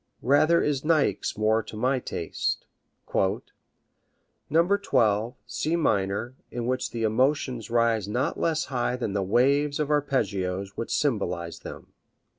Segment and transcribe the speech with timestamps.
[0.23, 2.65] Rather is Niecks more to my taste:
[3.13, 3.41] "No.
[4.49, 9.91] 12, C minor, in which the emotions rise not less high than the waves of
[9.91, 11.93] arpeggios which symbolize them."